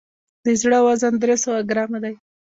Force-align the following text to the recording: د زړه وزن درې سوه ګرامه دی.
د 0.45 0.47
زړه 0.61 0.79
وزن 0.87 1.13
درې 1.23 1.35
سوه 1.43 1.59
ګرامه 1.69 1.99
دی. 2.03 2.15